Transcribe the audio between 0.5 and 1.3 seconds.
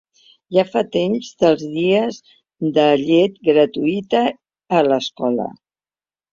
Ja fa temps